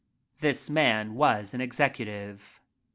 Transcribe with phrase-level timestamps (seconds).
[0.39, 2.59] This man was an executive.